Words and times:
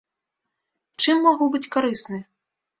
Чым 1.05 1.23
магу 1.27 1.45
быць 1.55 1.65
карысны? 1.79 2.19